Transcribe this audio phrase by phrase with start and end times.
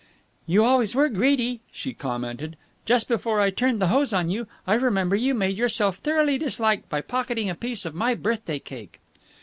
[0.47, 2.57] "You always were greedy," she commented.
[2.87, 6.39] "Just before I turned the hose on you, I remember you had made yourself thoroughly
[6.39, 8.99] disliked by pocketing a piece of my birthday cake."